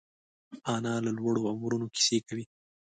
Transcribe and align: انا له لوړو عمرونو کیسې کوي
انا 0.73 0.93
له 1.05 1.11
لوړو 1.17 1.49
عمرونو 1.51 1.85
کیسې 1.95 2.17
کوي 2.27 2.45